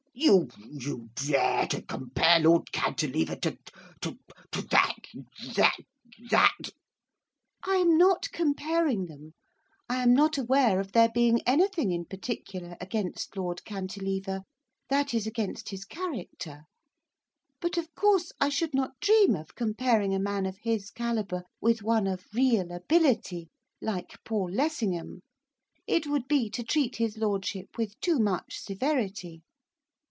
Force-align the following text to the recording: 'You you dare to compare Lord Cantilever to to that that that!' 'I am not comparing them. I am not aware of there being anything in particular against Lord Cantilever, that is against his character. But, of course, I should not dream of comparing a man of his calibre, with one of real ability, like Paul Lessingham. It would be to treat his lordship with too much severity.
'You 0.13 0.49
you 0.57 1.09
dare 1.15 1.65
to 1.67 1.81
compare 1.81 2.37
Lord 2.41 2.71
Cantilever 2.73 3.35
to 3.37 3.57
to 4.01 4.17
that 4.63 4.95
that 5.55 5.77
that!' 6.29 6.57
'I 7.65 7.75
am 7.75 7.97
not 7.97 8.29
comparing 8.33 9.05
them. 9.05 9.33
I 9.89 10.03
am 10.03 10.13
not 10.13 10.37
aware 10.37 10.81
of 10.81 10.91
there 10.91 11.09
being 11.09 11.39
anything 11.47 11.91
in 11.91 12.05
particular 12.05 12.75
against 12.81 13.37
Lord 13.37 13.63
Cantilever, 13.63 14.43
that 14.89 15.13
is 15.13 15.25
against 15.25 15.69
his 15.69 15.85
character. 15.85 16.65
But, 17.61 17.77
of 17.77 17.95
course, 17.95 18.33
I 18.39 18.49
should 18.49 18.73
not 18.75 18.99
dream 18.99 19.33
of 19.33 19.55
comparing 19.55 20.13
a 20.13 20.19
man 20.19 20.45
of 20.45 20.57
his 20.57 20.91
calibre, 20.91 21.45
with 21.61 21.81
one 21.83 22.05
of 22.05 22.27
real 22.33 22.71
ability, 22.73 23.47
like 23.81 24.19
Paul 24.25 24.51
Lessingham. 24.51 25.21
It 25.87 26.05
would 26.05 26.27
be 26.27 26.49
to 26.49 26.63
treat 26.63 26.97
his 26.97 27.17
lordship 27.17 27.69
with 27.77 27.99
too 28.01 28.19
much 28.19 28.59
severity. 28.59 29.41